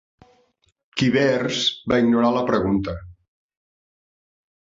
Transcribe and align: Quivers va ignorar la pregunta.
Quivers 1.01 1.59
va 1.91 1.99
ignorar 2.05 2.33
la 2.37 2.43
pregunta. 2.49 2.95